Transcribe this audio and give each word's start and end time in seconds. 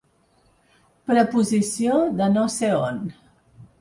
Preposició 1.11 1.99
de 2.23 2.31
no 2.39 2.47
sé 2.55 2.75
on. 2.81 2.99